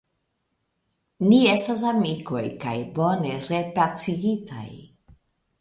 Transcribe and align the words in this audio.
Ni 1.27 1.41
estas 1.49 1.83
amikoj 1.91 2.43
kaj 2.65 2.75
bone 2.97 3.37
repacigitaj. 3.53 4.69